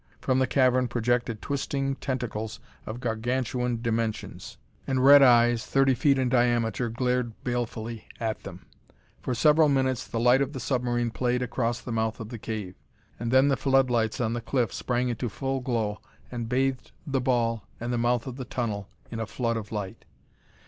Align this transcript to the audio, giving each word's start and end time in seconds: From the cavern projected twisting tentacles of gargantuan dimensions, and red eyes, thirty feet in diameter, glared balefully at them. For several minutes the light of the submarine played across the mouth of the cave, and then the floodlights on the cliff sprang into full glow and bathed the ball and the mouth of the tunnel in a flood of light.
From 0.19 0.39
the 0.39 0.47
cavern 0.47 0.87
projected 0.87 1.43
twisting 1.43 1.93
tentacles 1.95 2.59
of 2.87 2.99
gargantuan 2.99 3.83
dimensions, 3.83 4.57
and 4.87 5.05
red 5.05 5.21
eyes, 5.21 5.63
thirty 5.63 5.93
feet 5.93 6.17
in 6.17 6.27
diameter, 6.27 6.89
glared 6.89 7.33
balefully 7.43 8.07
at 8.19 8.41
them. 8.41 8.65
For 9.21 9.35
several 9.35 9.69
minutes 9.69 10.07
the 10.07 10.19
light 10.19 10.41
of 10.41 10.53
the 10.53 10.59
submarine 10.59 11.11
played 11.11 11.43
across 11.43 11.81
the 11.81 11.91
mouth 11.91 12.19
of 12.19 12.29
the 12.29 12.39
cave, 12.39 12.73
and 13.19 13.29
then 13.31 13.49
the 13.49 13.55
floodlights 13.55 14.19
on 14.19 14.33
the 14.33 14.41
cliff 14.41 14.73
sprang 14.73 15.09
into 15.09 15.29
full 15.29 15.59
glow 15.59 15.99
and 16.31 16.49
bathed 16.49 16.93
the 17.05 17.21
ball 17.21 17.67
and 17.79 17.93
the 17.93 17.99
mouth 17.99 18.25
of 18.25 18.37
the 18.37 18.45
tunnel 18.45 18.89
in 19.11 19.19
a 19.19 19.27
flood 19.27 19.55
of 19.55 19.71
light. 19.71 20.05